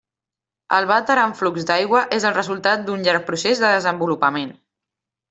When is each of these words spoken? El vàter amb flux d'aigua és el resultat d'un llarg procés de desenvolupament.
El 0.77 0.85
vàter 0.91 1.17
amb 1.23 1.37
flux 1.41 1.67
d'aigua 1.71 2.01
és 2.19 2.25
el 2.29 2.33
resultat 2.37 2.87
d'un 2.87 3.05
llarg 3.09 3.29
procés 3.29 3.63
de 3.65 3.71
desenvolupament. 3.77 4.55